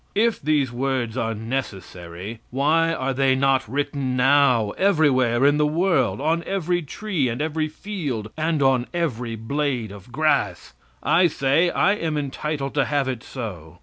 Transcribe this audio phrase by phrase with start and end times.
[0.15, 6.19] If these words are necessary why are they not written now everywhere in the world,
[6.19, 10.73] on every tree, and every field, and on every blade of grass?
[11.03, 13.77] I say I am entitled to have it so.